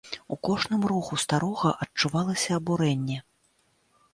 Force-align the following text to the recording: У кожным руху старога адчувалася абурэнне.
У 0.35 0.35
кожным 0.47 0.87
руху 0.91 1.19
старога 1.25 1.69
адчувалася 1.87 2.57
абурэнне. 2.59 3.17